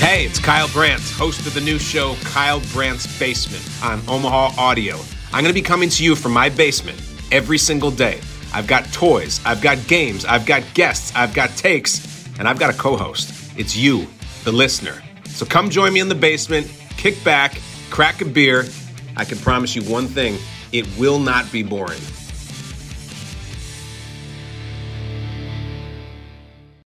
[0.00, 4.96] Hey, it's Kyle Brandt, host of the new show Kyle Brandt's Basement on Omaha Audio.
[5.26, 6.98] I'm going to be coming to you from my basement
[7.30, 8.18] every single day.
[8.54, 12.74] I've got toys, I've got games, I've got guests, I've got takes, and I've got
[12.74, 13.52] a co host.
[13.58, 14.06] It's you,
[14.44, 15.02] the listener.
[15.26, 17.60] So come join me in the basement, kick back,
[17.90, 18.64] crack a beer.
[19.18, 20.38] I can promise you one thing
[20.72, 22.00] it will not be boring.